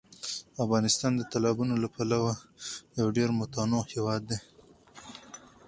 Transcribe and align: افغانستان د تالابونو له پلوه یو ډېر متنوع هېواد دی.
افغانستان 0.63 1.11
د 1.15 1.21
تالابونو 1.31 1.73
له 1.83 1.87
پلوه 1.95 2.33
یو 2.99 3.07
ډېر 3.17 3.29
متنوع 3.39 3.83
هېواد 3.93 4.21
دی. 4.29 4.39